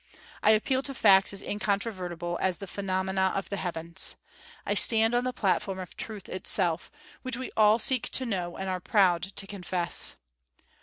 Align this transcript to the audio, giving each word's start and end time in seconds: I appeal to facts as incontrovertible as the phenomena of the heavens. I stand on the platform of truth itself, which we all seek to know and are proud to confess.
I 0.41 0.49
appeal 0.49 0.81
to 0.81 0.95
facts 0.95 1.31
as 1.31 1.43
incontrovertible 1.43 2.39
as 2.41 2.57
the 2.57 2.65
phenomena 2.65 3.31
of 3.35 3.49
the 3.51 3.57
heavens. 3.57 4.15
I 4.65 4.73
stand 4.73 5.13
on 5.13 5.25
the 5.25 5.31
platform 5.31 5.77
of 5.77 5.95
truth 5.95 6.27
itself, 6.27 6.89
which 7.21 7.37
we 7.37 7.51
all 7.55 7.77
seek 7.77 8.09
to 8.13 8.25
know 8.25 8.57
and 8.57 8.67
are 8.67 8.79
proud 8.79 9.21
to 9.35 9.45
confess. 9.45 10.15